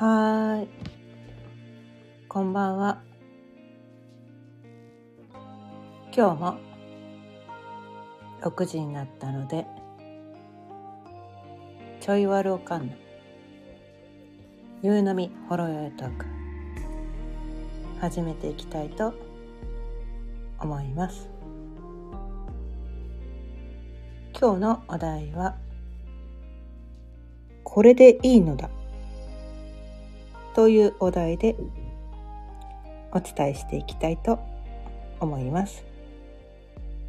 [0.00, 0.68] はーい。
[2.26, 3.02] こんばんは。
[6.10, 6.56] 今日も
[8.40, 9.66] 6時になったので、
[12.00, 12.94] ちょいわるおかんの
[14.80, 16.24] 夕飲みほろよいトーク
[18.00, 19.12] 始めていきたいと
[20.60, 21.28] 思います。
[24.32, 25.58] 今日のお題は
[27.64, 28.70] これでいいのだ
[30.54, 31.56] というお題で
[33.12, 34.38] お伝えしていきたいと
[35.20, 35.84] 思います。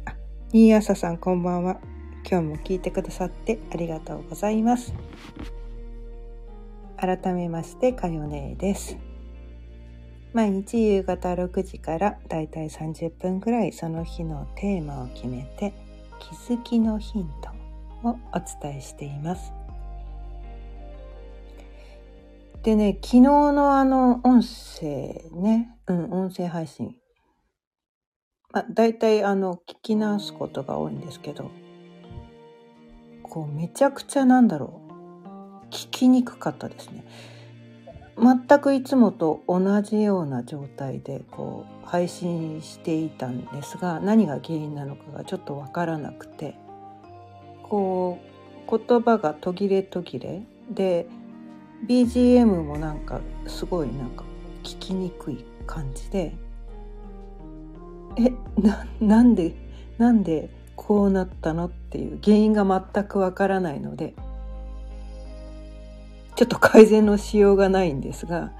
[0.04, 0.14] あ、
[0.52, 1.78] 新朝さんこんばんは。
[2.28, 4.94] 今日も聞いてくださってありがとうございます。
[6.96, 8.96] 改めましてかよねです。
[10.32, 15.74] 毎日夕方6時からだいたい30分くらいその日のテーマを決めて
[16.18, 19.52] 気づきのヒントをお伝えしています。
[22.62, 26.94] でね、昨日のあの音声ね、うん、音声配信。
[28.52, 31.50] まあ、大体あの、聞き直すことが多いんですけど、
[33.24, 35.74] こう、めちゃくちゃなんだろう。
[35.74, 37.04] 聞きにくかったですね。
[38.16, 46.54] 全くいつもと同じような状態でこう配信していたんですが何が原因なのかがちょっとわからなくて
[47.62, 48.18] こ
[48.68, 51.06] う言葉が途切れ途切れで
[51.86, 54.24] BGM もなんかすごいなんか
[54.62, 56.34] 聞きにくい感じで
[58.16, 59.54] えななんで
[59.98, 64.14] なんでこうなったのっていう原因が全くわからないので
[66.36, 68.52] ちょっと改善のしようがないんですが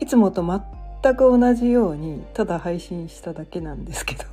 [0.00, 4.24] いつもと全く同じようにただ配信しただけなんですけど。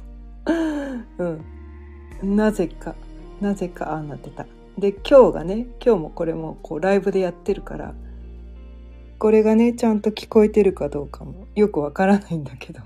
[1.19, 1.23] う
[2.25, 2.35] ん。
[2.35, 2.95] なぜか
[3.41, 4.45] なぜかああなってた。
[4.77, 7.93] で今日がね今日もこれもこうライブでやってるから
[9.23, 11.47] これがねちゃんと聞こえてるかどうかも。
[11.55, 12.81] よくわからないんだけど、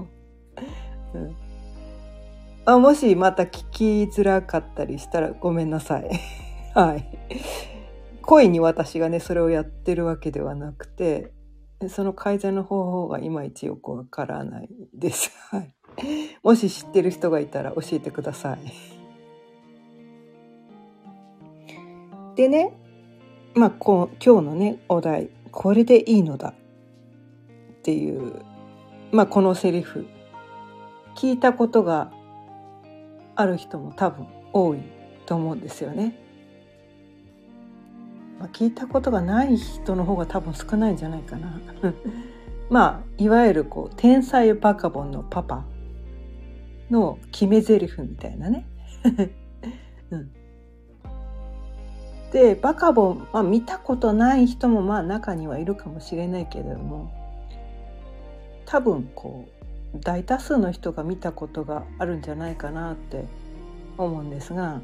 [1.15, 1.35] うん、
[2.63, 6.11] あもしまた聞きづらかったりしたらごめんなさい。
[6.79, 7.09] はい。
[8.21, 11.31] 故意に私がねそれをやってるわけではなくて
[11.87, 15.73] その改善の方法がいまいちよくわからないです、 はい、
[16.43, 18.59] もし知ってる人がいたら教えてください。
[22.35, 22.77] でね
[23.55, 26.49] まあこう今日のねお題「これでいいのだ」
[27.79, 28.41] っていう
[29.11, 30.07] まあこのセリフ
[31.15, 32.11] 聞いたことが
[33.35, 34.79] ある人も多分多い
[35.25, 36.15] と思うんですよね。
[38.39, 41.59] まあ、聞いたことがない人の方が多分少ないんじゃないかな。
[42.69, 45.65] まあいわゆるこう天才バカボンのパパ
[46.91, 48.67] の決め台詞みたいなね。
[50.11, 50.31] うん、
[52.37, 57.11] でバカボン、まあ、見たことない人もまあ中にはいるかもしれないけれども
[58.67, 59.47] 多分こ
[59.95, 63.25] う大多数の人が見たことがあるんじゃないかなって
[63.97, 64.81] 思うんですが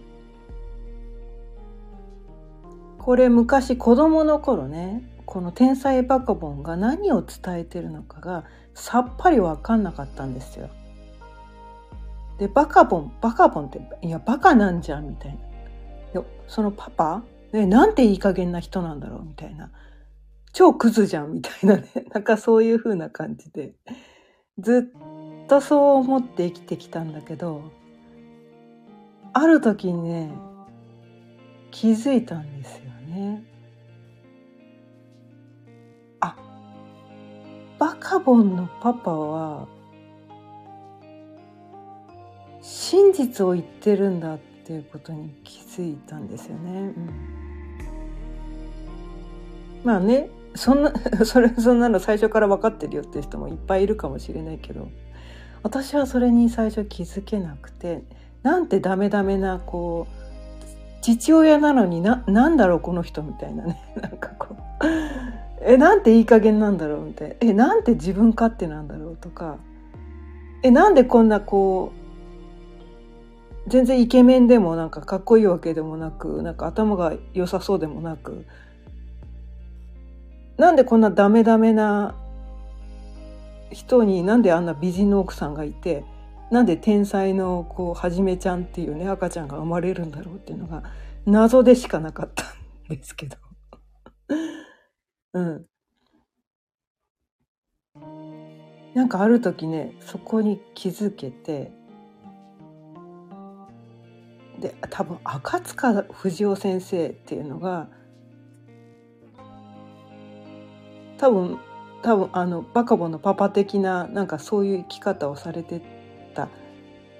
[2.97, 10.71] これ昔子供の頃ねこの天才バカボンが何を伝えてるのかがさっぱり分かんなかったんですよ。
[12.39, 15.53] でバカボンバカボンっていやバカなんじゃんみたいな。
[16.47, 19.71] そのパパ、ね、なんていい加減な人なんだろうみたいな。
[20.53, 21.87] 超クズじゃんみたいなね。
[22.13, 23.75] なんかそういう風な感じで。
[24.59, 27.71] ずっとそう思って生きてきたんだけど、
[29.33, 30.31] ある時にね、
[31.71, 33.43] 気づいたんですよね。
[36.19, 36.35] あ、
[37.79, 39.67] バカボンのパパは、
[42.61, 46.71] 真実を言ってるんだっていうことに気づいたんですよね。
[46.71, 47.42] うん、
[49.83, 50.93] まあね、そんな、
[51.25, 54.87] それ、そんなの最初から分かってるよっていう人もいっぱいいるかもしれないけど、
[55.63, 58.03] 私はそれに最初気づけなくて、
[58.43, 60.23] なんてダメダメな、こう、
[61.01, 63.81] 父親なのにな、なんだろうこの人みたいなね。
[64.01, 64.83] なんかこう、
[65.61, 67.35] え、なんていい加減なんだろうみたいな。
[67.41, 69.57] え、なんて自分勝手なんだろうとか、
[70.61, 71.91] え、なんでこんなこ
[73.67, 78.45] う、全然イケメンでもなんかかっこいいわけでもなく、なんか頭が良さそうでもなく、
[80.57, 82.15] なんでこんなダメダメな
[83.71, 86.03] 人になんであんな美人の奥さんがいて、
[86.51, 90.83] なんで天才のこうはじめちゃんっていうね赤ちゃんが生まれるんだろうっていうのが
[91.25, 92.43] 謎でしかなかった
[92.93, 93.37] んですけど。
[95.33, 95.65] うん。
[98.93, 101.71] なんかある時ねそこに気づけて
[104.59, 107.89] で多分赤塚不二夫先生っていうのが
[111.23, 111.57] 多分
[112.01, 115.81] 多分あのバカボンのパパ的ななんかそういう生き方をされて
[116.35, 116.49] た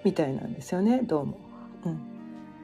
[0.04, 1.40] みたいなんですよねどうも。
[1.86, 2.02] うん、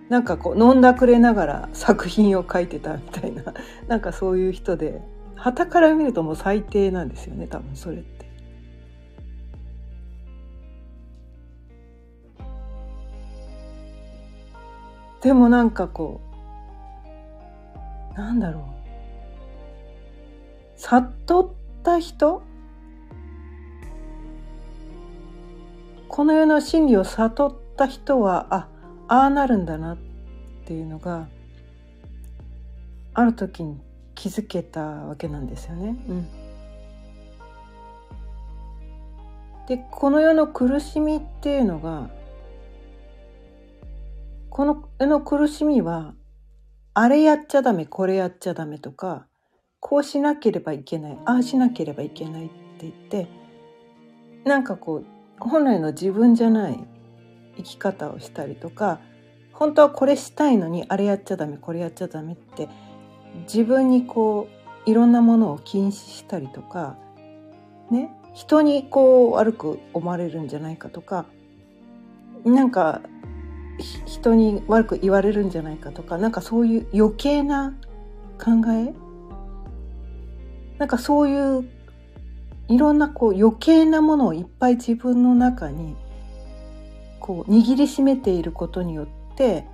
[0.10, 3.54] なんかこう飲んだくれながら作品を書いてたみたいな
[3.88, 5.02] なんかそういう人で
[5.38, 8.26] 旗から見るともう最低なんですよね多分それって。
[15.22, 16.20] でもなんかこ
[18.14, 18.79] うなんだろう
[20.80, 22.42] 悟った人？
[26.08, 28.68] この世の真理を悟った人はあ
[29.10, 29.98] ああなるんだなっ
[30.66, 31.28] ていうのが
[33.14, 33.82] ある時に
[34.16, 35.98] 気づけたわけなんですよね。
[36.08, 36.28] うん、
[39.68, 42.10] でこの世の苦しみっていうのが
[44.50, 46.14] この世の苦しみは
[46.94, 49.29] あれやっちゃダメこれやっちゃダメとか
[49.80, 53.28] こうしなければいけないああしなければいけないって言って
[54.44, 55.06] なんかこう
[55.40, 56.80] 本来の自分じゃない
[57.58, 59.00] 生き方をしたりとか
[59.54, 62.70] 本当はこれしたいのにあれやっちゃダメこれやっちゃダメって
[63.44, 64.48] 自分にこ
[64.86, 66.98] ういろんなものを禁止したりとか
[67.92, 71.26] ね人にこう悪く思われるんじゃないかとか
[72.46, 73.02] なんか
[74.06, 77.76] 人に悪く言われるんじゃないかとかなんかそういう余計な
[78.38, 78.94] 考え
[80.80, 81.70] なんかそういう
[82.70, 85.96] いろんなこう余計なものをいっぱい自分の中に
[87.20, 89.66] こう握りしめていることによって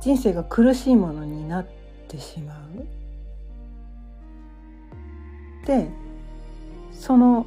[0.00, 1.66] 人生が苦しいものになっ
[2.08, 2.86] てしまう。
[5.66, 5.88] で
[6.92, 7.46] その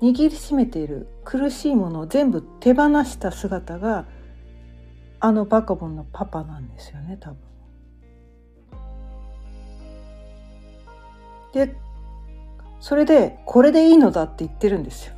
[0.00, 4.06] 握りしめている苦しいものを全部手放した姿が
[5.20, 7.47] あのバカボンのパパなんですよね多分。
[11.52, 11.74] で
[12.80, 15.14] それでこれでいいのだって言ってるんですよ。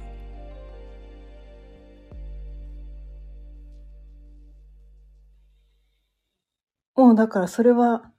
[6.96, 8.10] もうだからそれは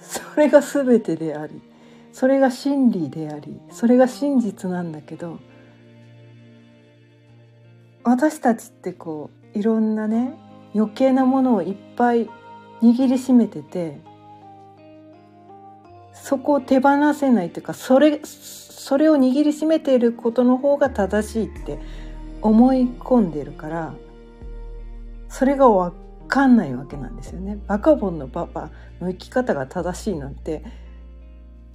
[0.00, 1.62] それが全てであり
[2.12, 5.38] それが真理でありそれが真実なんだけど
[8.04, 10.34] 私たちってこういろんなね
[10.74, 12.28] 余計なものをいっぱい
[12.82, 14.00] 握りしめてて
[16.12, 21.78] そこを手放せないというかそれそれを握りしめていることの方が正しいって
[22.42, 23.94] 思い込んでるから
[25.28, 25.96] それが分
[26.28, 27.58] かんないわけなんですよね。
[27.66, 28.70] バカボンのパパ
[29.00, 30.62] の生き方が正しいなんて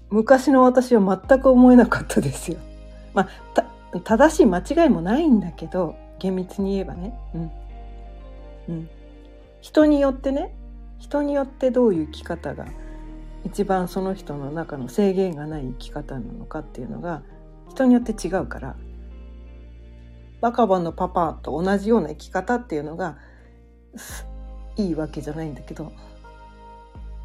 [0.10, 2.58] 昔の私は全く思えなかったですよ。
[3.14, 7.14] まあ正しい間違いもないんだけど厳密に言えばね。
[7.36, 7.52] うん。
[8.70, 8.90] うん。
[9.62, 10.56] 人によってね
[11.00, 12.66] 人によってどういう生き方が
[13.46, 17.24] 一番その人の中の制限がない生き方なのかっていうのが
[17.70, 18.76] 人によって違うから
[20.42, 23.18] バカボンのパパと同じような生き方っていうのが
[24.76, 25.92] いいわけじゃないんだけど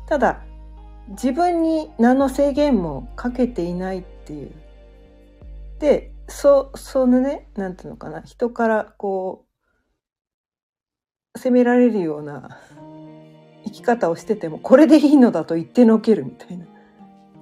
[0.07, 0.45] ただ
[1.11, 4.53] 自分に何の制限もかけていないっていう。
[5.79, 9.47] でそそのねなんていうのかな人からこ
[11.35, 12.59] う責められるような
[13.69, 16.67] 生き方をしててもこれでいいのだと言ってのけるみたいな。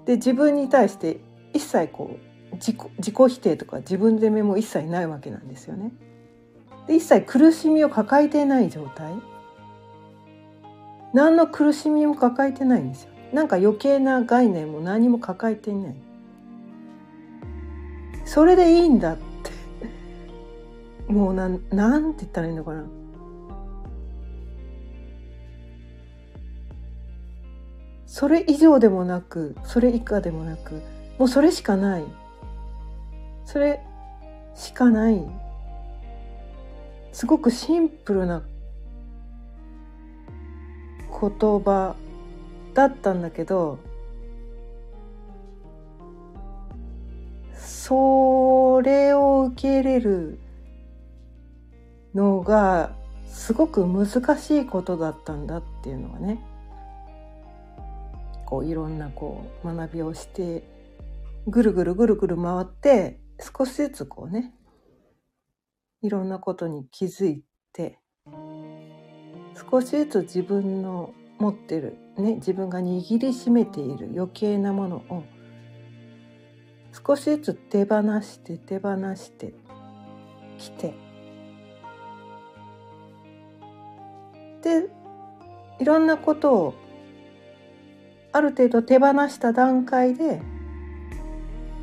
[0.05, 1.19] で自分に対して
[1.53, 2.19] 一切こ
[2.53, 5.93] う自己自己否定とか自分責めも一切ないわけなんですよね。
[6.87, 9.15] で一切苦しみを抱えてない状態
[11.13, 13.11] 何の苦しみも抱えてないんですよ。
[13.33, 15.95] なんか余計な概念も何も抱えていない。
[18.25, 22.85] それでいいんだってもうなんなんて言ったらいいのかな
[28.17, 30.81] それ以上でもなくそれ以下でもなく
[31.19, 32.05] もうそれしかない。
[33.45, 33.83] それ
[34.55, 35.23] しかない。
[37.13, 38.43] すごくシンプルな
[41.11, 41.31] 言
[41.61, 41.95] 葉
[42.73, 43.79] だったんだけど
[47.55, 50.39] それを受け入れる
[52.15, 52.93] のが
[53.29, 56.56] すごく難しいことだったんだっていうのはね。
[58.47, 60.65] こういろんなこう学びをして
[61.47, 64.55] ぐるぐるぐるぐる回って少しずつこうね
[66.01, 67.99] いろんなことに気づいて
[69.71, 75.25] 少しずつ自分の持ってる、ね、自分が握りしめている余計なものを
[77.07, 79.53] 少しずつ手放して手放して
[80.59, 80.95] きて。
[84.63, 84.89] で
[85.79, 86.75] いろんなことを
[88.37, 90.43] ある程度手放した段階で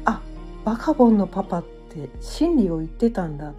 [0.05, 0.21] あ
[0.63, 3.53] バカボンのパパって真理を言ってたんだっ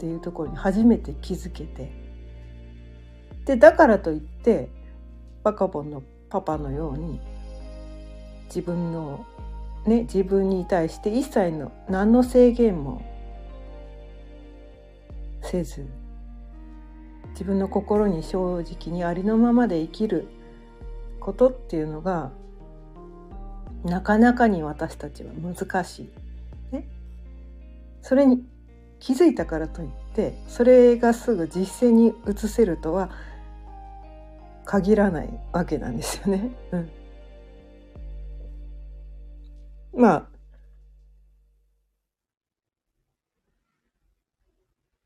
[0.00, 1.92] ていうところに初めて気づけて。
[3.44, 4.68] でだからといって
[5.44, 7.20] バカボンのパパのように
[8.46, 9.24] 自分の
[9.86, 13.02] ね自分に対して一切の何の制限も
[15.40, 15.86] せず
[17.30, 20.26] 自分の心に正直にありのままで生きる
[21.24, 22.32] ことっていうのが
[23.82, 26.74] なかなかに私たちは難しい。
[26.74, 26.86] ね、
[28.02, 28.44] それに
[29.00, 33.10] 気づいたからといってそれがすぐ実践に移せるとは
[34.66, 36.50] 限らないわけなんですよね。
[36.72, 36.90] うん、
[39.94, 40.28] まあ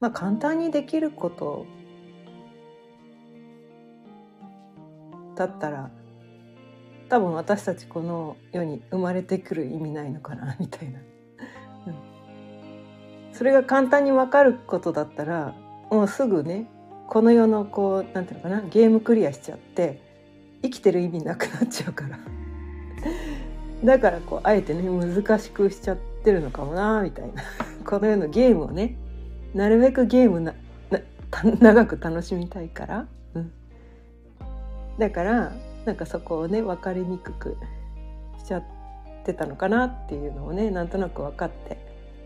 [0.01, 1.65] まあ簡単にできること
[5.37, 5.91] だったら
[7.09, 10.99] 多分私たちこの世に生まれてくる意味ないのかなみたいな、
[11.87, 11.95] うん、
[13.33, 15.55] それが簡単に分かることだったら
[15.91, 16.69] もうすぐね
[17.09, 20.03] この世のこうなんていうのかなゲームクリアしちゃって
[20.63, 22.19] 生きてる意味なくなっちゃうから。
[23.85, 27.43] だからこうあえてね難しくしちゃってるのかもなみたいな。
[27.87, 28.97] この世のゲームをね
[29.55, 30.55] なるべくゲームな
[31.61, 33.53] 長く楽しみたいから、うん、
[34.99, 35.53] だから
[35.89, 37.57] なんかそこをね分かりにくく
[38.39, 38.63] しちゃっ
[39.25, 41.79] てたのかなっていうのをねなんとなく分かって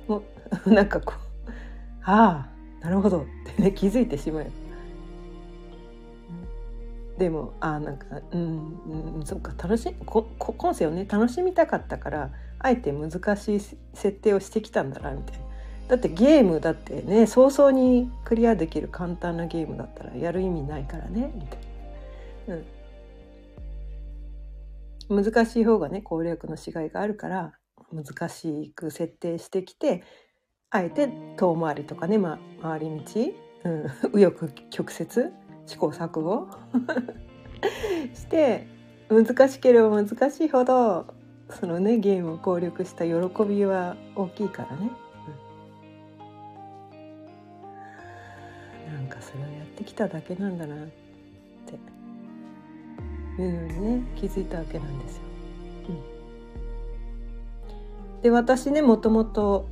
[0.09, 0.25] も
[0.67, 1.15] う なんかこ
[1.47, 1.51] う
[2.03, 2.49] 「あ
[2.83, 4.47] あなるほど」ってね気づいてしまう。
[7.19, 15.45] でもあなんかうん、うん、そっか楽しこ今世をね楽しみたかったからあえて難しい設定をしてきたんだなみたいな。
[15.87, 21.59] だってゲームだってね早々にクリアできる簡単なゲームだったらやる意味ないからねみたい
[22.49, 22.55] な。
[22.57, 22.82] うん
[25.13, 27.53] 難しい方がね攻略のしがいがあるから
[27.93, 30.03] 難しく設定してきて
[30.71, 33.33] あえて遠回りとかね、ま、回り道、
[33.65, 35.31] うん、 右翼曲折
[35.67, 36.49] 試行錯誤
[38.15, 38.67] して
[39.09, 41.07] 難しければ難しいほど
[41.51, 43.13] そのねゲームを攻略した喜
[43.45, 44.91] びは大きいからね、
[48.89, 50.87] うん、なんかそれをやってきただけなんだな。
[50.87, 50.89] っ
[53.41, 55.23] いうのにね気づいたわけなんですよ。
[58.17, 59.69] うん、で私ねもともと、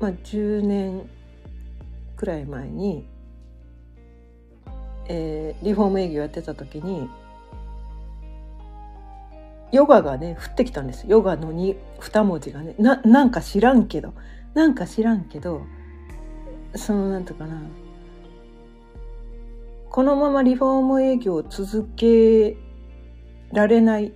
[0.00, 1.08] まあ、10年
[2.16, 3.06] くらい前に、
[5.08, 7.08] えー、リフォーム営業やってた時に
[9.72, 11.06] ヨガがね降ってきたんです。
[11.08, 14.14] ヨガのに2文字がねななんか知らんけど
[14.54, 15.62] なんか知らんけど
[16.74, 17.60] そのなんとかな。
[19.90, 22.56] このままリフォーム営業を続け
[23.56, 24.12] られない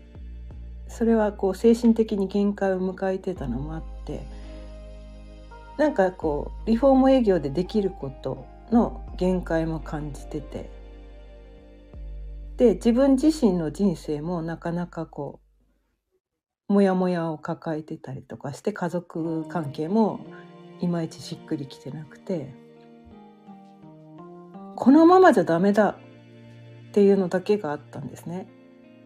[0.87, 4.21] それはこう精神的に限界を迎えてたのもあって
[5.79, 10.69] なんかこうリフォーム営業でできることの限界も感じてて
[12.59, 15.41] で自分自身の人生もなかなかこ
[16.69, 20.21] うモヤモヤを抱えてたりとかして家族関係も
[20.81, 22.53] いまいちしっくりきてなくて
[24.77, 25.97] このままじゃダメだ
[26.91, 28.60] っていうのだけがあったんですね。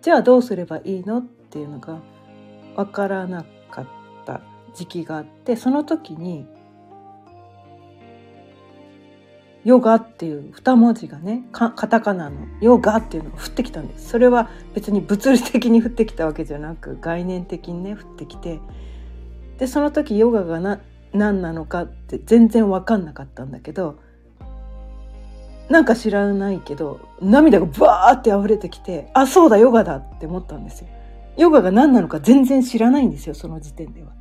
[0.05, 1.21] じゃあどうすればいいの？
[1.21, 1.99] っていうのが
[2.77, 3.87] 分からなかっ
[4.27, 4.43] た
[4.75, 6.47] 時期があってその時に
[9.65, 14.11] ヨガっていう二文字がねカタカナのヨガっていうのが降ってきたんです。
[14.11, 18.61] それは別に物理的に降ってきたわけじゃなく概念的にね降ってきて
[19.57, 20.83] でその時ヨガがな
[21.15, 23.99] 何なのかって全然分かんなかったんだけど
[25.69, 30.89] なんか知らないけど涙がバーって溢れてきてあそうだヨガだって思ったんですよ。
[31.37, 34.13] ヨガが何なのか全然知らないんですよその時点では。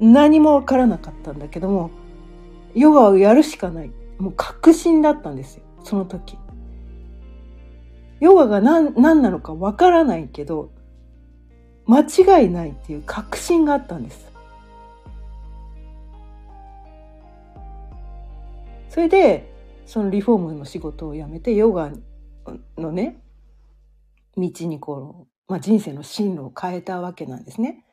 [0.00, 1.90] 何もわからなかったんだけども
[2.74, 6.36] ヨガをやるしかないもう確信だったんですよその時。
[8.20, 10.70] ヨガが何何なのかわからないけど
[11.86, 14.28] 間違いないっていう確信があったんです。
[18.90, 19.47] それで
[19.88, 21.90] そのリフォームの仕事を辞めてヨガ
[22.76, 23.22] のね
[24.36, 27.86] 道にこう、まあ、人生の進路を変えたわけなんですね。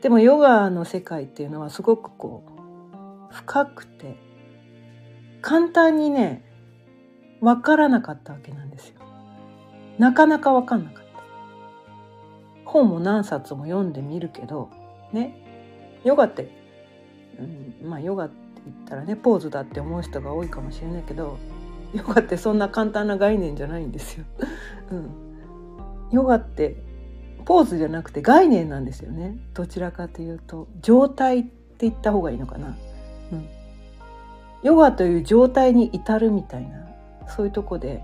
[0.00, 2.44] でもヨガの世界っていうのはすごくこ
[3.30, 4.16] う深くて
[5.40, 6.44] 簡単にね
[7.40, 9.00] 分からなかったわけなんですよ。
[9.98, 11.10] なかなか分かんなかった。
[12.64, 14.70] 本も何冊も読んでみるけど
[15.12, 16.48] ねヨガって、
[17.40, 21.38] うん、まあヨガって言ったらねポーズだって思う人が多いかもしれないけど
[21.94, 24.24] ヨガってそんな簡単な概念じゃないんですよ。
[24.90, 25.10] うん、
[26.10, 26.76] ヨガって
[27.44, 29.36] ポーズじゃなくて概念なんですよね。
[29.52, 32.76] どちらかというと状態って言った方がいいのかな、
[33.32, 33.48] うん、
[34.62, 36.86] ヨガという状態に至るみたいな
[37.28, 38.02] そういうとこで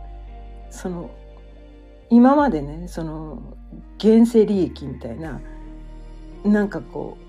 [0.70, 1.10] その
[2.10, 3.42] 今までねその
[3.98, 5.40] 現世利益みたいな
[6.44, 7.27] なんかこう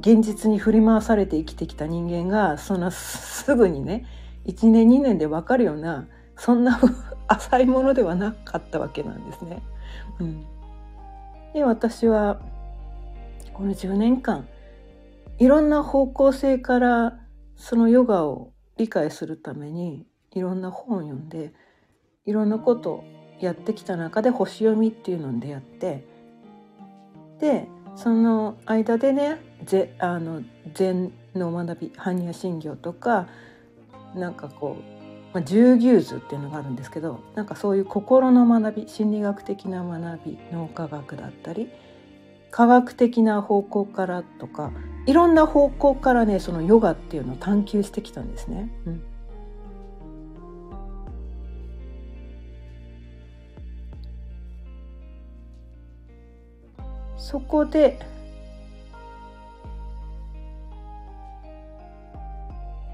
[0.00, 4.06] 現実に振り回されて生きてきた人間がそんな すぐにね
[4.46, 6.80] 1年2年で分かるようなそんな
[7.28, 9.62] 浅いものではなかったわけなんですね。
[10.18, 10.44] うん、
[11.54, 12.40] で私は
[13.52, 14.46] この10年間
[15.38, 17.18] いろんな方向性から
[17.56, 21.52] そのヨガを理解するためにいろんな本を読んで
[22.24, 23.04] いろんなこと
[23.40, 26.04] やってきた中で星読みっていうのに出会って
[27.38, 27.68] で
[28.02, 30.42] その間でねぜあの
[30.72, 33.28] 禅の学び般若心経とか
[34.14, 41.68] なんかこう、まあ、十牛図っていうのがあるんですけどなんかそういう心の学び心理学的な学び脳科学だったり
[42.50, 44.70] 科学的な方向からとか
[45.06, 48.70] いろんな方向からねそのヨガっていうのを探求してきたんですね。
[48.86, 49.02] うん
[57.20, 57.98] そこで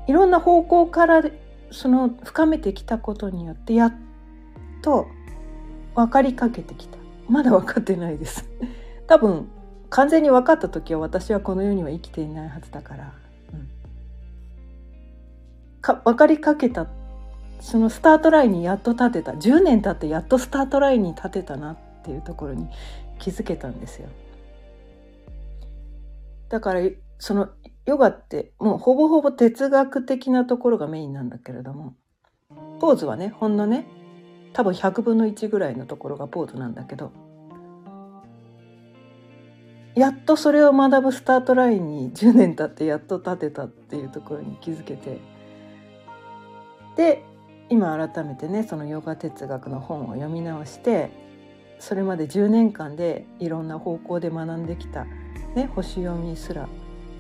[0.08, 1.22] いろんな方向から
[1.70, 3.94] その深めてきたことによってやっ
[4.82, 5.06] と
[5.94, 6.98] 分かりかけてきた。
[7.28, 8.48] まだ分かってないです。
[9.06, 9.48] 多分
[9.90, 13.12] 完全に分かった時は私はこの世には生きていないはずだから、
[13.52, 13.68] うん、
[15.80, 16.88] か分かりかけた。
[17.60, 19.32] そのスタートラインにやっと立てた。
[19.32, 22.68] 10年経ってやっとスタートラインに立てたなっていうところに
[23.18, 24.08] 気づけたんですよ。
[26.48, 26.80] だから
[27.18, 27.48] その
[27.86, 31.94] ヨガってもうほぼほぼ哲学的なところがメインなんだけれども
[32.80, 33.86] ポーズはねほんのね
[34.52, 37.12] 多分100分の1ぐらいのところがポーズなんだけど
[39.94, 45.18] やっとそれを学ぶスタートラインに10年経ってやっと立てたっていうところに気づけて
[46.96, 47.22] で
[47.70, 51.10] 今改めてねそのヨガ哲学の本を読み直して
[51.78, 55.06] それまで10年間でいろんな方向で学んできた
[55.56, 56.68] ね、星読みすら、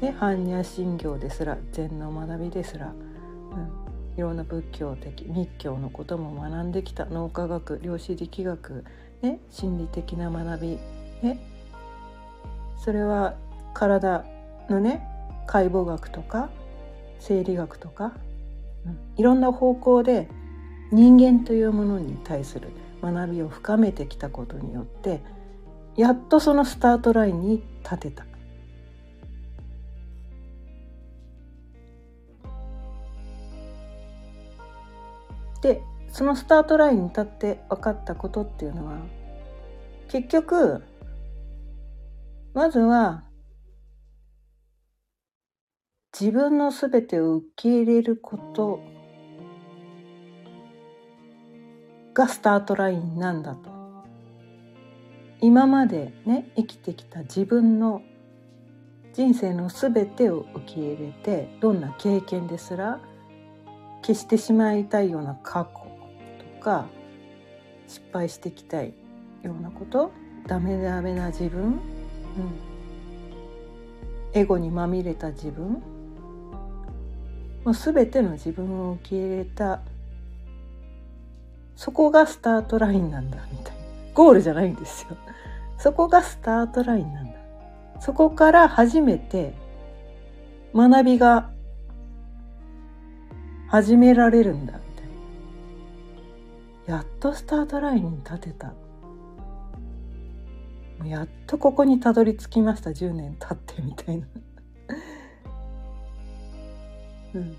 [0.02, 8.84] ね、般若心経ですら禅の学びですら、うん、いろんな仏教的密教のことも学んできた脳科学量子力学、
[9.22, 10.68] ね、心理的な学び、
[11.22, 11.40] ね、
[12.84, 13.36] それは
[13.72, 14.26] 体
[14.68, 15.02] のね
[15.46, 16.50] 解剖学とか
[17.18, 18.12] 生理学とか、
[18.84, 20.28] うん、いろんな方向で
[20.92, 22.68] 人間というものに対する
[23.12, 25.20] 学びを深めてきたことによって
[25.96, 28.26] やっとそのスタートラインに立てた。
[35.62, 38.98] でそのスタートラインに立って分かったことっていうのは
[40.08, 40.82] 結局
[42.54, 43.24] まずは
[46.18, 48.80] 自分の全てを受け入れること
[52.16, 53.76] がスタートラインなんだと。
[55.42, 58.00] 今までね生きてきた自分の
[59.12, 63.00] 人生の全てを受け入れてどんな経験ですら
[64.00, 65.86] 消してしまいたいような過去
[66.58, 66.86] とか
[67.86, 68.94] 失敗してきたい
[69.42, 70.10] ようなこと
[70.46, 71.80] ダメダメな自分、うん、
[74.32, 75.82] エゴにまみれた自分
[77.62, 79.82] もう全ての自分を受け入れた
[81.76, 83.80] そこがスタートラインなんだみたいな。
[84.14, 85.16] ゴールじゃないんですよ。
[85.78, 87.38] そこがスタートラインなんだ。
[88.00, 89.54] そこから初めて
[90.74, 91.50] 学びが
[93.68, 95.06] 始められるんだみたい
[96.88, 96.94] な。
[96.96, 98.72] やっとスタートラインに立てた。
[101.04, 104.26] やっとここにたどり着きました10年経ってみたいな。
[107.34, 107.56] うん。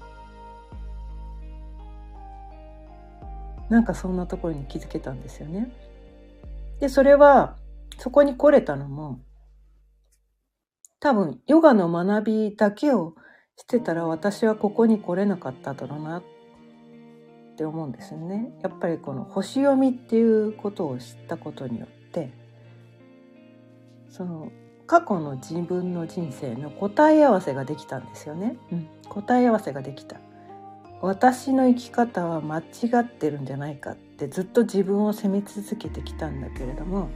[3.69, 5.71] なんかそんなところに気づけたんですよね。
[6.79, 7.57] で、それは、
[7.97, 9.19] そこに来れたのも、
[10.99, 13.15] 多分、ヨガの学びだけを
[13.57, 16.23] してたら私はここに来れなかっただろうなっ
[17.57, 18.51] て思うんですよね。
[18.61, 22.31] やっぱりこの星読みっていうことを知ったことによって、
[24.09, 24.51] その
[24.85, 28.57] 過去の自分の人生の答え合わせができたんですよね。
[28.71, 30.17] うん、答え合わせができた。
[31.01, 32.63] 私の生き方は間違
[33.01, 37.09] ってるんじゃないかってずっと自分を責め続けてきたんだけれども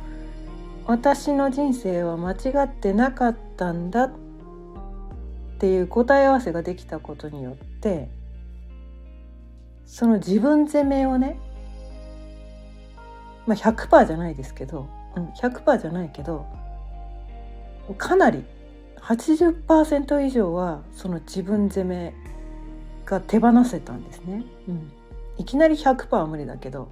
[0.85, 4.11] 私の人生は間違ってなかったんだっ
[5.59, 8.09] ていう答え合わせができたことによって
[9.85, 11.37] その自分責めをね
[13.47, 16.45] まあ、100%じゃないですけど、うん、100%じゃないけど
[17.97, 18.43] かなり
[19.01, 22.13] 80%以上はその自分責め
[23.11, 24.43] が手放せたんですね。
[24.69, 24.91] うん、
[25.37, 26.87] いきなり100%は無理だけど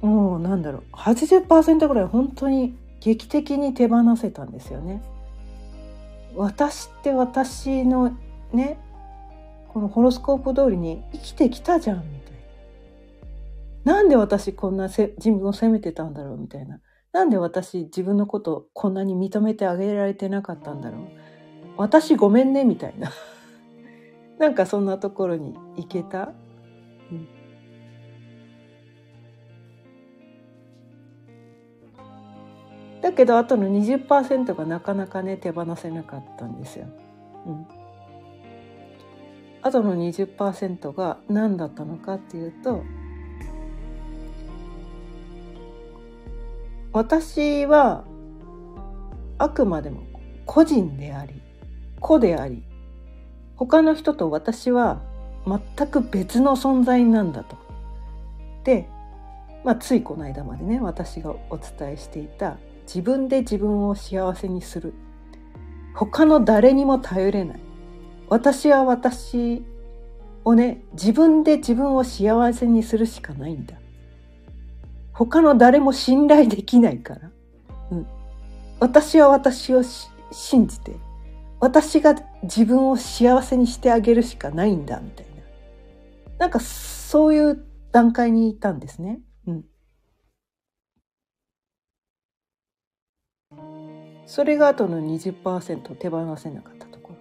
[0.00, 5.02] もうなんだろう80%ぐらい本当に劇的に手放せたんですよね。
[6.34, 8.16] 私って私の
[8.52, 8.80] ね
[9.68, 12.32] このホロスコープ通りに生きてきたじゃんみたい
[13.84, 13.94] な。
[13.94, 16.80] なんで私こんな自分を責めてたんだろうみたいな。
[17.12, 21.00] なんで私自分のことこんなに認めてあげられてなかったんだろう
[21.76, 23.10] 私ごめんねみたいな
[24.38, 26.32] なんかそんなところに行けた、
[33.00, 36.86] だけどあとの20%がなかなかね手放せなかったんですよ。
[37.46, 37.66] うん、
[39.62, 42.84] あとの20%が何だったのかっていうと
[46.92, 48.04] 私は
[49.38, 50.02] あくまでも
[50.44, 51.40] 個人であり
[52.00, 52.62] 子であり
[53.58, 55.00] 他の人と私は
[55.46, 57.56] 全く別の存在なんだと。
[58.64, 58.88] で、
[59.64, 64.94] まあ、ついこの間までね私がお伝えしていた自分で自分を幸せにする。
[65.94, 67.60] 他の誰にも頼れない。
[68.28, 69.64] 私は私
[70.44, 73.74] をね自分で自分を幸せにするしかないんだ。
[75.12, 77.30] 他の誰も信頼できないから、
[77.90, 78.06] うん、
[78.78, 79.82] 私は私を
[80.30, 80.96] 信じて。
[81.60, 85.38] 私が自分を幸せにしてあげるしかないんだみたいな
[86.38, 89.20] なんかそういう段階にいたんですね。
[89.46, 89.64] うん、
[94.26, 97.16] それがあとの20%手放せなかったところ。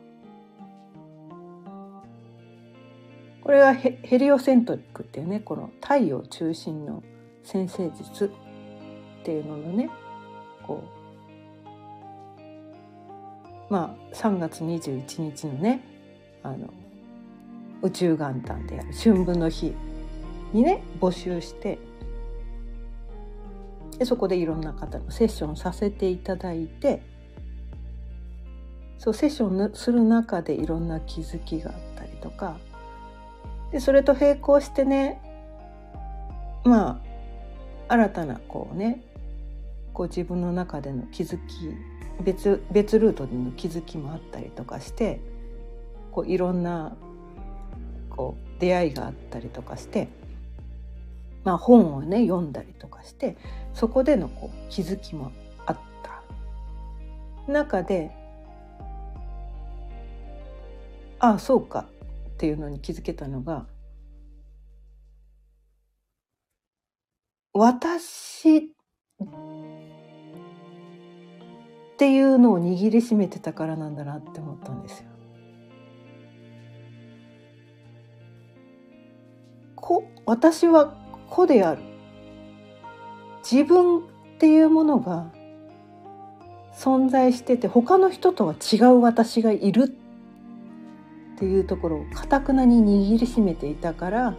[3.41, 7.01] これはヘリオセントリックっていうねこの太陽中心の
[7.43, 8.25] 先生術
[9.21, 9.89] っていうののね
[10.65, 10.96] こう
[13.69, 15.82] まあ3月21日のね
[16.43, 16.73] あの
[17.82, 19.73] 宇宙元旦である春分の日
[20.53, 21.77] にね募集して
[23.97, 27.01] でそこでいろんな方のセッションさせていただいて
[28.97, 32.58] そうセッションする中でいろんな気づきがあったりとか
[33.71, 35.21] でそれと並行してね
[36.63, 37.01] ま
[37.88, 39.03] あ新たなこうね
[39.93, 41.75] こう自分の中での気づき
[42.23, 45.19] 別別ルートでの気づきもあったりとかして
[46.12, 46.95] こういろんな
[48.10, 50.08] こう出会いがあったりとかして、
[51.43, 53.38] まあ、本をね読んだりとかして
[53.73, 55.32] そこでのこう気づきも
[55.65, 56.21] あった。
[57.51, 58.12] 中で
[61.19, 61.86] ああそうか
[62.30, 63.65] っていうのに気づけたのが
[67.53, 68.71] 私
[71.97, 75.05] っていうのを握りしめてたからなんだなって思ったんですよ。
[79.75, 80.93] 子私は
[81.27, 81.81] 子である
[83.49, 84.01] 自分っ
[84.38, 85.31] ていうものが
[86.75, 89.86] 存在してて他の人とは違う私がいる
[91.36, 94.36] っていうところをかたくなに握りしめていたから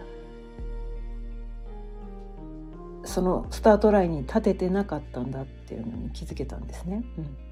[3.05, 7.03] そのスタートラインに立ててなかったんだっていうのに気づけたんですね。
[7.19, 7.48] うん、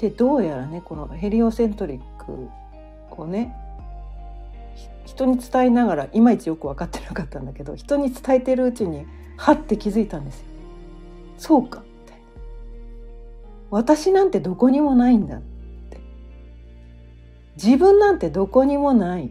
[0.00, 2.48] でどうやらねこのヘリオセントリック
[3.10, 3.54] をね
[5.04, 9.04] 人に伝えながらいまいちよく分かってなかったんだけど人に伝えてるうちに
[9.36, 10.44] はって気づいたんですよ。
[11.36, 12.12] そうかって。
[13.70, 15.98] 私なんてどこにもないんだって。
[17.56, 19.30] 自分なんてどこにもない。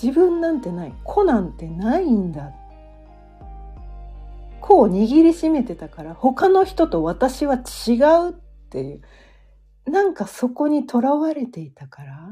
[0.00, 0.94] 自分なんてない。
[1.04, 2.61] 子なんてないんだって。
[4.72, 7.92] 子を握りしめてたから他の人と私は違
[8.28, 8.32] うっ
[8.70, 9.02] ていう。
[9.84, 12.30] なんかそこにとらわれていたから。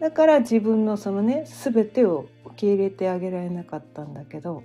[0.00, 4.64] だから自分のそのね全てを受け入れてあげられなかったんだけど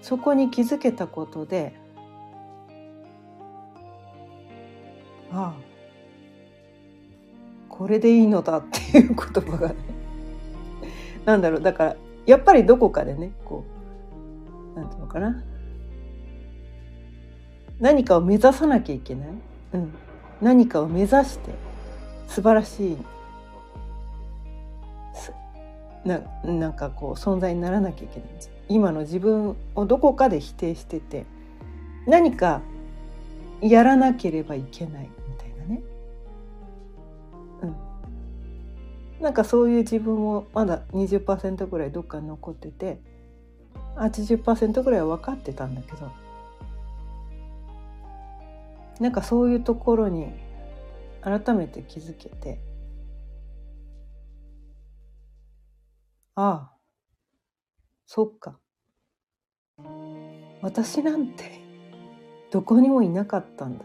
[0.00, 1.74] そこに気づけたことで
[5.32, 5.77] ああ
[7.78, 9.74] これでいいのだっていう言葉がね。
[11.24, 11.60] なんだろう。
[11.62, 13.62] だからやっぱりどこかでねこ
[14.74, 15.40] うなんていうのかな。
[17.78, 19.28] 何かを目指さなきゃいけない、
[19.74, 19.94] うん、
[20.42, 21.52] 何かを目指して
[22.26, 22.96] 素晴らしい
[26.04, 28.28] ななんかこう存在にならなきゃいけない
[28.68, 31.24] 今の自分をどこかで否定してて
[32.06, 32.62] 何か
[33.60, 35.10] やらなければいけない。
[39.20, 43.00] なんかそういう自分もまだ20%ぐらいどっかに残ってて
[43.96, 46.10] 80%ぐらいは分かってたんだけど
[49.00, 50.28] なんかそういうところに
[51.22, 52.60] 改めて気づけて
[56.34, 56.78] ああ
[58.10, 58.58] そっか。
[60.62, 61.60] 私なんて
[62.50, 63.84] どこにもいなかったんだ。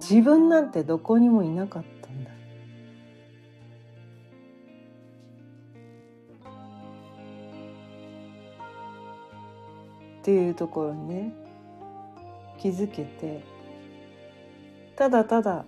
[0.00, 2.08] 自分なんてどこにもいなかった。
[10.22, 11.32] っていうところにね
[12.60, 13.42] 気づけて
[14.94, 15.64] ただただ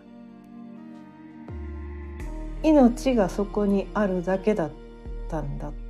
[2.62, 4.70] 命がそこにあるだけだっ
[5.28, 5.84] たんだって。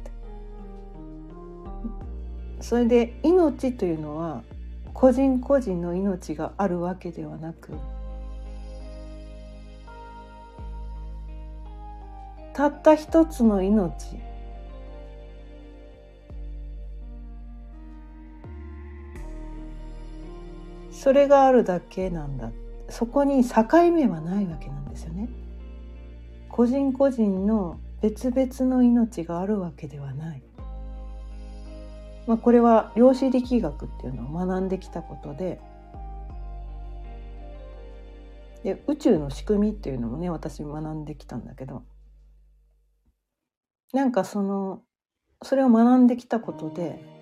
[2.61, 4.42] それで命というのは
[4.94, 7.72] 個人個人の命があるわけではなく
[12.55, 14.16] たった一つの命
[21.05, 22.51] それがあるだけなんだ
[22.88, 25.29] そこに境目はないわけなんですよね。
[26.49, 30.43] 個人個人の別々の命があるわけではない。
[32.27, 35.61] まあ、これは量子力学っていうのを学んできたことで
[38.62, 41.83] で宇宙の仕組みっていうのもね私学んできたんだけど
[43.93, 44.81] なんかその
[45.43, 47.13] それを学んできたことで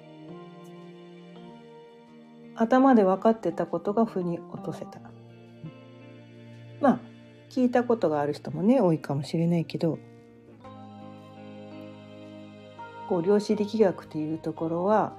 [2.55, 5.01] 頭で分かってたことが腑に落とせた。
[6.81, 7.01] まあ
[7.49, 9.99] 聞いたことがある人もね多いかもしれないけど
[13.09, 15.13] こう量子力学っていうところは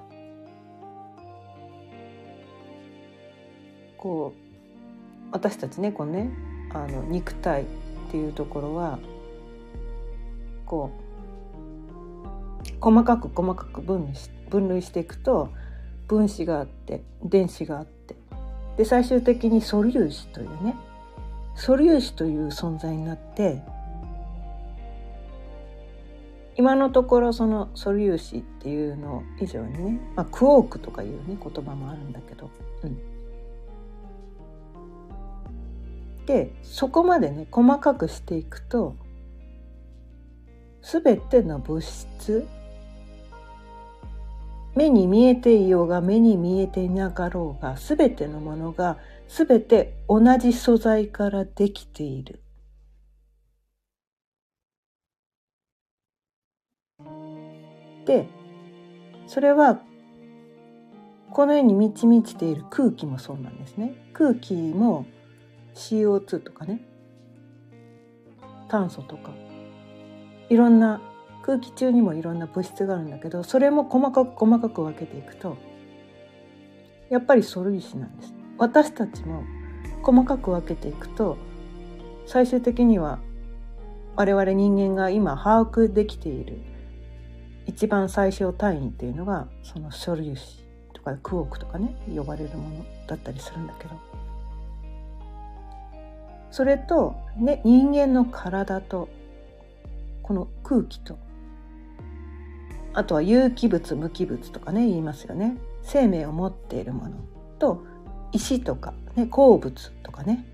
[3.96, 6.30] こう私たちねこのね
[6.72, 7.66] あの肉体っ
[8.10, 8.98] ていうところは
[10.66, 11.04] こう
[12.80, 15.50] 細かく細かく分類し分類していくと
[16.08, 17.94] 分子があって電子があって。
[18.76, 20.74] で最終的に素粒子というね
[21.54, 23.62] 素粒子という存在になって
[26.56, 32.50] 今のところその素粒子っていうの以上にね、まあ、クォークとかいうね言葉もあるんだけど、
[32.82, 32.98] うん、
[36.26, 38.96] でそこまでね細かくしていくと
[40.82, 42.46] 全ての物質
[44.74, 52.40] 目に見えていようが目に見えていなかろうが全てのものが全て同じ素材からできている。
[58.06, 58.28] で
[59.26, 59.80] それは
[61.30, 63.94] このように満ち満ちている空気もそうなんですね。
[64.12, 65.06] 空気も
[65.74, 66.80] CO2 とかね
[68.68, 69.32] 炭素とか
[70.48, 71.00] いろんな
[71.44, 75.58] 空気中にもいろんな物質があるんだけどそれも細かく細かく分けていくと
[77.10, 78.34] やっぱり素粒子なんです。
[78.56, 79.44] 私たちも
[80.02, 81.36] 細かく分けていくと
[82.26, 83.18] 最終的には
[84.16, 86.60] 我々人間が今把握できている
[87.66, 93.90] 一番最小単位っていうのがその素粒子とかクォークとかね呼ばれるものだったりするんだけど
[96.50, 99.08] それと、ね、人間の体と
[100.22, 101.18] この空気と
[102.94, 107.16] あとは有機物無機物とかね言いますよね生命を持っているもの
[107.58, 107.84] と
[108.32, 110.46] 石とか、ね、鉱物とかね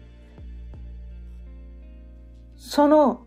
[2.56, 3.26] その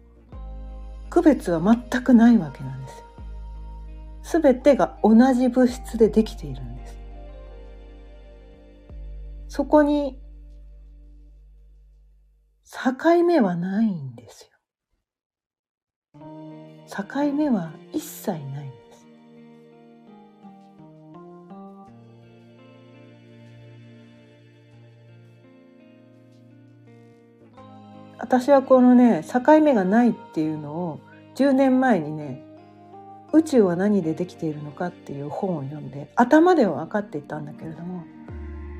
[1.09, 3.05] 区別は全くないわけなんですよ。
[4.23, 6.97] すべてが同じ物質でできているんです。
[9.47, 10.19] そこに
[12.63, 14.49] 境目はないんです
[16.13, 16.19] よ。
[16.87, 18.31] 境目は一切
[28.33, 30.99] 私はこのね境目がないっていうのを
[31.35, 32.43] 10年前にね
[33.31, 38.03] 宇宙は何でできているのかっていう本を読んで頭では分かっていたんだけれども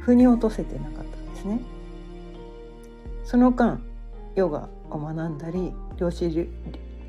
[0.02, 1.60] 腑に落とせてなかったんですね。
[3.26, 3.80] その間
[4.34, 6.50] ヨガを学んだり量子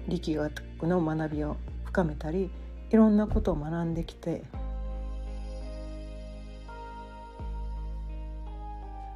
[0.07, 2.50] 力学の学びを深めたり
[2.90, 4.42] いろんなことを学んできて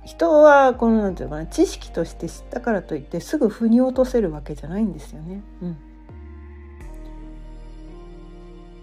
[0.09, 5.43] 人はこのなんていうかな知識として知ったからといってすぐ腑に落とせるわけじゃないんですよね。
[5.61, 5.77] うん、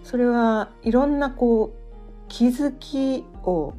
[0.04, 3.74] それはいろんなこう気づきを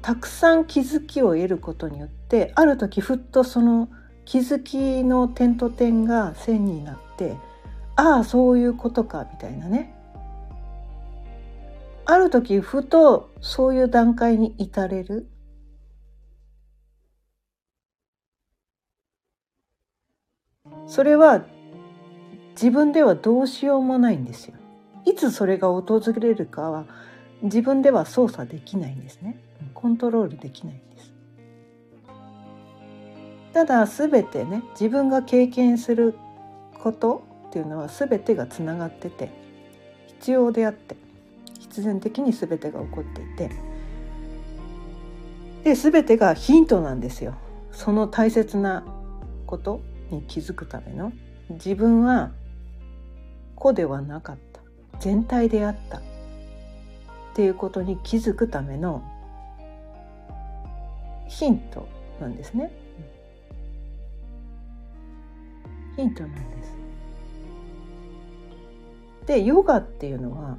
[0.00, 3.90] たくさん気づきを得ることによってある時ふっとその
[4.24, 7.36] 気づきの点と点が線になって
[7.94, 9.94] ああそういうことかみたいなね。
[12.06, 15.28] ある時ふとそういう段階に至れる。
[20.86, 21.44] それは
[22.52, 24.54] 自分ではどうしようもないんですよ。
[25.04, 26.86] いつそれが訪れるかは
[27.42, 29.38] 自分では操作できないんですね。
[29.74, 31.12] コントロールできないんです。
[33.52, 36.14] ただ全てね自分が経験する
[36.82, 39.30] ことっていうのは全てがつながってて
[40.06, 40.96] 必要であって
[41.60, 43.50] 必然的に全てが起こっていて
[45.62, 47.34] で全てがヒントなんですよ。
[47.72, 48.84] その大切な
[49.46, 49.80] こと
[50.14, 51.12] に気づくための
[51.50, 52.30] 自分は
[53.54, 54.60] 個ではなかった
[55.00, 56.02] 全体であったっ
[57.34, 59.02] ていうことに気づくための
[61.28, 61.88] ヒント
[62.20, 62.70] なんですね。
[65.96, 66.76] ヒントなんです。
[69.26, 70.58] でヨガっていうのは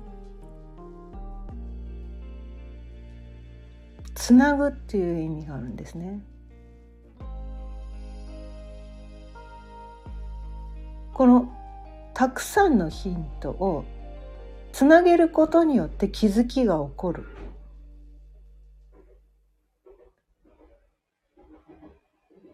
[4.15, 6.19] つなぐっていう意味があるんですね。
[11.15, 11.49] この
[12.13, 13.85] たくさんのヒントを
[14.73, 17.23] つなげることによって気づきが起こる。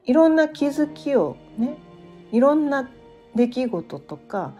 [0.05, 1.75] いろんな気づきをね
[2.31, 2.87] いろんな
[3.33, 4.53] 出来事とか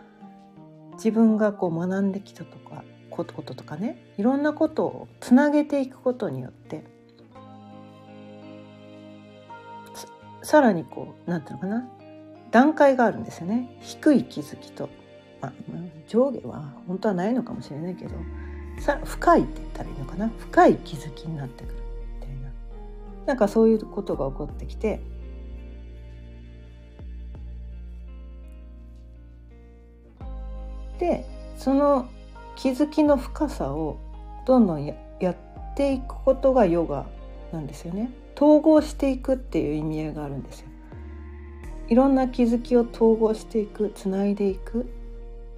[0.94, 6.84] 自分がこう学んできたとかこととかねいろんなことをつなげていくことによって
[10.42, 12.01] さらにこうなんていうのかな
[12.52, 13.70] 段階があるんですよね。
[13.80, 14.90] 低い気づきと、
[15.42, 15.54] まあ、
[16.08, 18.12] 上下は本当はないのかもしれないけど
[18.80, 20.30] さ深いって言ったらいいのかな。
[20.38, 21.76] 深い気づきになってくる
[22.20, 22.52] みたいな。
[23.26, 25.02] なんかそういうことが起こってきて
[31.00, 31.26] で
[31.58, 32.08] その
[32.56, 33.98] 気づきの深さを
[34.46, 35.36] どんどんややっ
[35.76, 37.06] ていくことがヨガ
[37.54, 38.12] なんですよね。
[38.36, 40.71] 統合していくっていう意味合いがあるんですよ。
[41.92, 44.90] いろんな気づきを統合していくつないでいく。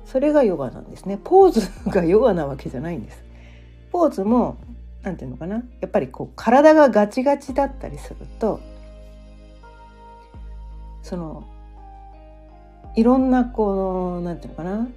[0.04, 1.20] それがヨガなんですね。
[1.24, 3.24] ポーズがヨガなわけじゃないんです。
[3.92, 4.58] ポーズも
[5.04, 5.64] 何て言うのかな。
[5.80, 8.60] やっぱりこう体がガチガチだったりすると
[11.04, 11.44] その
[12.96, 14.88] いろんなこう何て言うのかな。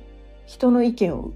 [0.47, 1.33] 人の意見を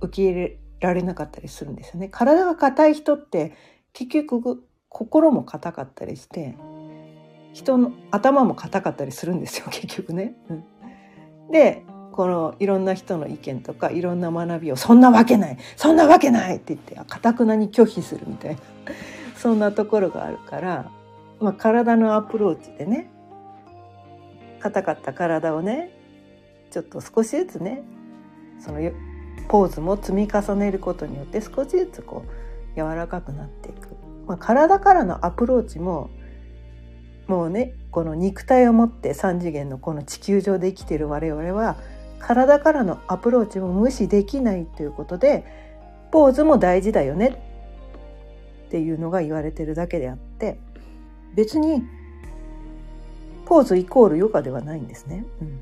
[0.00, 2.08] 受け入れられなかったりするんですよね。
[2.08, 3.52] 体が硬い人って
[3.92, 6.56] 結局心も硬かったりして
[7.56, 10.34] 人の頭も硬かったりするんですよ 結局ね。
[11.50, 18.60] でこのいろんな人の意見とかいろんな学びを「そんなわけないそんなわけない!」って言ってかたくなに拒否するみたいな
[19.36, 20.90] そんなところがあるから、
[21.40, 23.08] まあ、体のアプローチでね
[24.60, 25.90] 硬かった体をね
[26.70, 27.82] ちょっと少しずつね
[28.60, 28.80] その
[29.48, 33.88] ポーズも積み重ねることによって少しずつこう柔らかくなっていく、
[34.26, 36.10] まあ、体からのアプローチも
[37.26, 41.76] もうねこの肉体を持って3次元のこの地球上で生きている我々は
[42.18, 45.44] 体からのアプローチも無視できないということで
[46.12, 47.42] ポーズも大事だよね
[48.66, 50.58] っていうのが言われてるだけであって
[51.34, 51.82] 別に
[53.44, 55.24] ポーズイコールヨガではないんですね。
[55.40, 55.60] うん、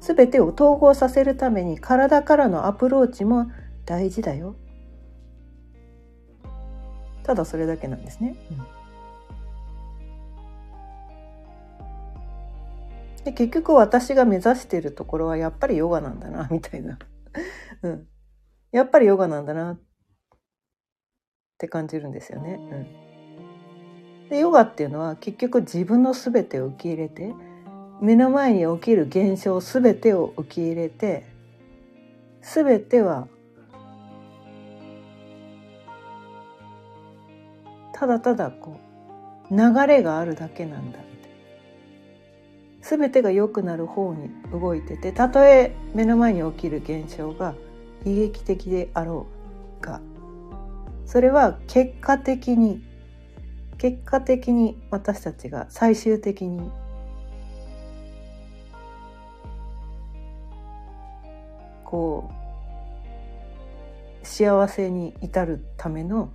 [0.00, 3.50] 全てを統合させるために体からのアプローチも
[3.84, 4.56] 大事だよ。
[7.24, 8.36] ただそれだけなんですね。
[8.50, 8.73] うん
[13.24, 16.98] で結局私が目指しているところはやっぱりヨガなんだな みたいな、
[17.82, 18.06] うん、
[18.70, 19.80] やっぱりヨガなんだなっ
[21.58, 22.58] て感じるんですよね。
[24.22, 27.34] うん、でヨガっていうのは結局自分の全てを受け入れて
[28.00, 31.24] 目の前に起きる現象全てを受け入れて
[32.42, 33.28] 全ては
[37.94, 38.78] ただただこ
[39.50, 40.98] う流れがあるだけなんだ。
[42.84, 47.54] 全てが良くなる方に動いててたとえ目の前に起きる現象が
[48.04, 49.26] 悲劇的であろ
[49.80, 50.02] うが
[51.06, 52.84] それは結果的に
[53.78, 56.70] 結果的に私たちが最終的に
[61.84, 62.30] こ
[64.22, 66.30] う幸せに至るための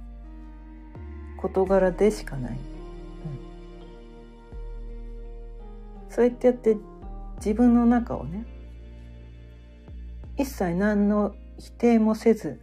[1.37, 2.68] 事柄でしかない。
[6.19, 6.75] そうやってやって
[7.37, 8.45] 自分の中をね
[10.35, 12.59] 一切何の否定もせず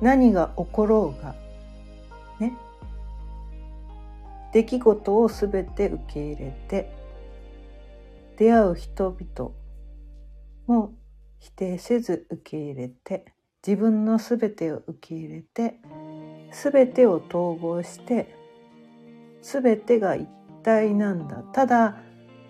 [0.00, 1.36] 何が起ころうが
[2.40, 2.56] ね
[4.52, 6.92] 出来事を全て受け入れて
[8.38, 9.52] 出会う人々
[10.66, 10.92] も
[11.38, 13.24] 否定せず受け入れて
[13.64, 15.78] 自分の全てを受け入れて
[16.50, 18.34] 全てを統合して
[19.42, 20.28] 全てが一
[20.64, 21.36] 体なんだ。
[21.52, 22.02] ただ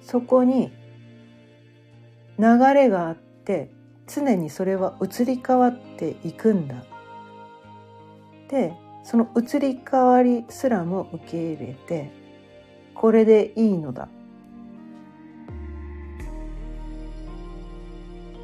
[0.07, 0.71] そこに
[2.39, 3.71] 流れがあって
[4.07, 6.85] 常にそれは移り変わっていくんだ。
[8.49, 12.13] でその移り変わりすらも受け入れて
[12.95, 14.09] これでいいのだ。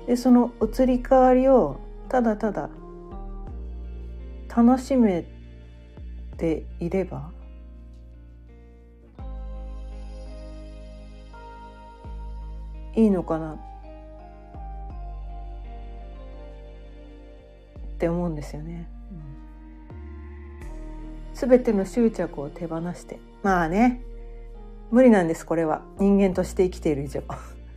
[0.09, 2.71] でその移り変わりをただただ
[4.49, 5.25] 楽しめ
[6.37, 7.31] ていれば
[12.95, 13.55] いいのかな？
[17.95, 18.89] って思うんですよね。
[21.35, 23.19] す、べ、ての執着を手放して。
[23.43, 24.03] まあね。
[24.91, 25.83] 無理なんですこれは。
[25.99, 27.23] 人間として生きている以上。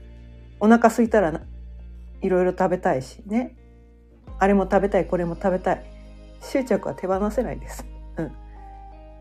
[0.60, 1.42] お腹空いたら
[2.22, 3.24] いろいろ食べたいし。
[3.26, 3.56] ね。
[4.38, 5.84] あれも食べたいこれも食べたい。
[6.42, 7.86] 執着は手放せないです。
[8.18, 8.32] うん。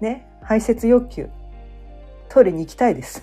[0.01, 0.29] ね。
[0.43, 1.29] 排泄欲求。
[2.29, 3.23] トイレに行きたいです。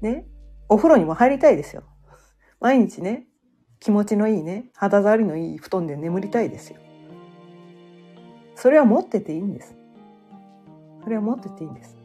[0.00, 0.24] ね
[0.70, 1.82] お風呂にも入りたいですよ。
[2.60, 3.26] 毎日ね
[3.80, 6.78] 気持ちのいいね肌触りのいい布団で眠りたいですよ。
[8.54, 9.74] それは持ってていいんです。
[11.02, 11.98] それは持ってていいんです。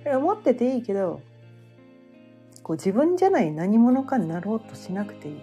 [0.00, 1.20] それは持ってていいけど、
[2.62, 5.40] こう自分じゃない何者かになろうとしなくていい。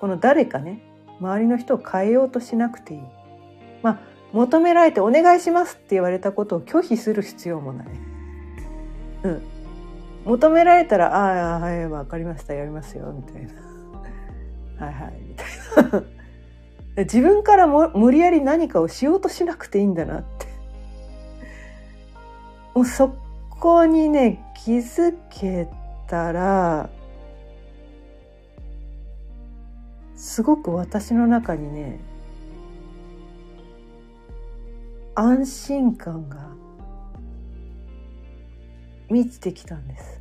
[0.00, 0.80] この誰かね、
[1.20, 3.00] 周りの人を変えようとしなくていい。
[3.82, 4.00] まあ、
[4.32, 7.86] 求められてお願いしますって言われたことを拒否する必要もない。
[9.24, 9.42] うん。
[10.30, 13.52] 求められたら、ああ、はい、わかりました、やりますよ、みたいな。
[14.86, 16.02] はいはい、みたい
[16.96, 17.02] な。
[17.02, 20.46] 自分からも無理やり何かをしようとしなくていいんだなって
[22.74, 23.12] もうそ
[23.48, 25.68] こにね気づけ
[26.06, 26.90] たら
[30.14, 32.00] すごく私の中にね
[35.14, 36.50] 安心感が
[39.08, 40.19] 満ちてきたんです。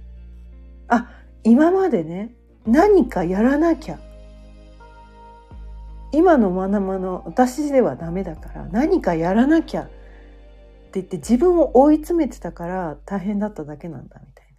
[0.90, 1.10] あ
[1.44, 2.36] 今までね
[2.66, 4.00] 何かやらなきゃ
[6.12, 9.86] 今のまなまの私ではダメだから何かやらなきゃっ
[10.92, 14.50] て言って自分を追い詰めてたから大変だっただけなんだみたいな。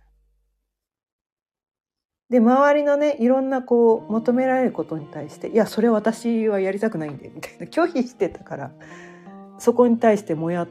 [2.30, 8.70] で周りのねいろんなこう求められることに対して「いやそれ私はやりたくないんで」みたいな拒否してたから
[9.58, 10.68] そこに対してもや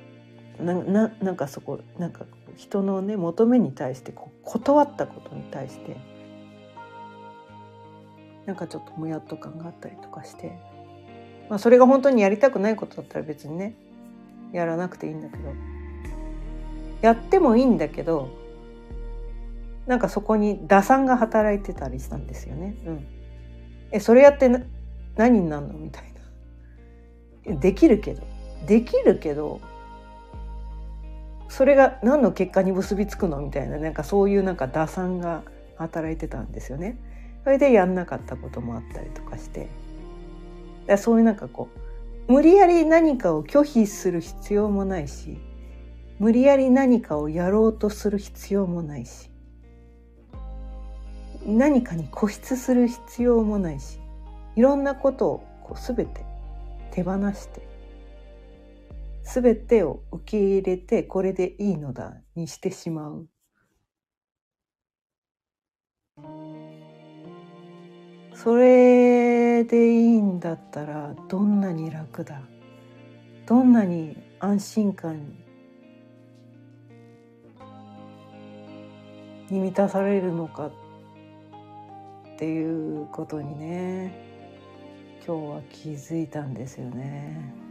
[0.61, 2.25] なななんかそこなんか
[2.59, 5.95] 人のね求めに対してこう断ったことに対して
[8.45, 10.59] なんかちょっともやっと感があったりとかして、
[11.49, 13.75] まあ、それが本当にやりたくないことだったら別にね
[14.51, 15.53] やらなくていいんだけど
[17.01, 18.27] やってもいいんだけど
[19.87, 22.75] なんかそこに打算が働いてたりしたんですよね。
[22.85, 23.07] うん、
[23.91, 24.49] えそれやって
[25.15, 25.73] 何になるの？
[25.75, 26.03] みたい
[27.47, 27.55] な。
[27.55, 28.21] できるけど
[28.67, 29.61] できるけど
[31.49, 35.43] それが何の結果に結びつくのみたいななんかそういうなんか打算が
[35.77, 36.97] 働いてたんですよね。
[37.43, 39.67] それでやんなかったこともあったりとかして
[40.85, 41.69] だそういうなんかこ
[42.27, 45.37] う無理やり何かを拒否する必要もないし
[46.19, 49.31] 無理やり何かをやろうとする必要もないし
[51.45, 53.99] 何かに固執する必要もないし
[54.55, 56.25] いろんなことをこう全て
[56.91, 57.68] 手放して
[59.23, 63.27] 全てを受け入れてこれでいいのだにしてしまう
[68.33, 72.41] それでいいんだったらどんなに楽だ
[73.45, 75.35] どんなに安心感
[79.49, 80.71] に満たされるのかっ
[82.37, 84.29] ていうことにね
[85.25, 87.68] 今日は気づいたんですよね。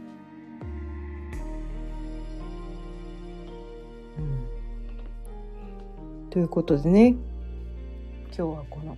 [6.29, 7.15] ということでね。
[8.39, 8.97] 今日はこの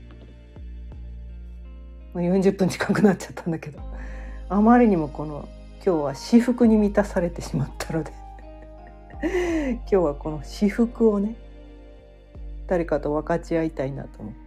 [2.14, 3.80] 40分近くなっちゃったんだけど
[4.50, 5.48] あまりにもこの
[5.84, 8.12] 今日は私服に満たされてしまったので
[9.82, 11.36] 今日はこの私服をね
[12.68, 14.40] 誰かと分かち合いたいなと思って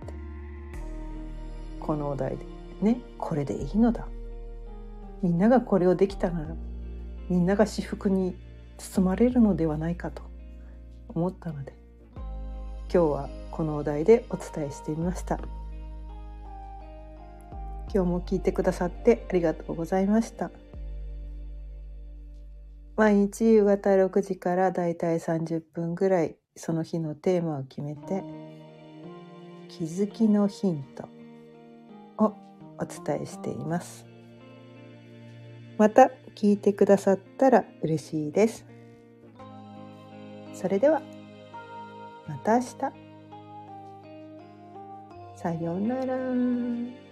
[1.80, 2.45] このお題で
[2.82, 4.07] ねこれでいいのだ。
[5.22, 6.55] みんながこれをできたなら
[7.30, 8.37] みんなが私服に
[8.76, 10.22] 包まれるのではないかと
[11.09, 11.84] 思ったので
[12.95, 15.40] 今日はこのお題でお伝えしてみました。
[17.92, 20.53] 今日も聞いてくださってありがとうございました。
[22.97, 28.22] 毎日夕方6時からだいたい30分ぐらいその日のテーマを決めて
[29.68, 31.09] 気づきのヒント
[32.24, 32.36] を
[32.78, 34.07] お伝えしています
[35.78, 38.64] また聞いてくださったら嬉しいです
[40.53, 41.03] それでは
[42.27, 42.68] また明日
[45.37, 47.04] さようなら。